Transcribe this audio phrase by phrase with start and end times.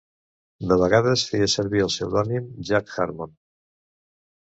[0.71, 3.41] De vegades feia servir el pseudònim Jack Harmon.